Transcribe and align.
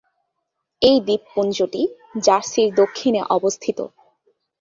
এই 0.81 0.97
দ্বীপপুঞ্জটি 1.05 1.81
জার্সির 2.21 2.69
দক্ষিণে 2.75 3.21
অবস্থিত। 3.29 3.79